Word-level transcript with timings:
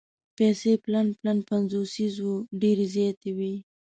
پیسې 0.37 0.71
پلن 0.83 1.07
پلن 1.19 1.37
پنځوسیز 1.49 2.13
وو 2.23 2.35
ډېرې 2.61 2.85
زیاتې 2.95 3.29
وې. 3.37 3.53